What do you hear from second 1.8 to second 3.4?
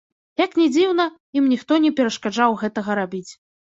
не перашкаджаў гэтага рабіць.